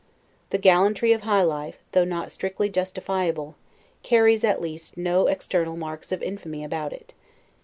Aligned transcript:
The 0.49 0.57
gallantry 0.57 1.11
of 1.11 1.21
high 1.21 1.43
life, 1.43 1.77
though 1.91 2.05
not 2.05 2.31
strictly 2.31 2.69
justifiable, 2.69 3.55
carries, 4.01 4.43
at 4.43 4.59
least, 4.59 4.97
no 4.97 5.27
external 5.27 5.75
marks 5.77 6.11
of 6.11 6.23
infamy 6.23 6.63
about 6.63 6.91
it. 6.91 7.13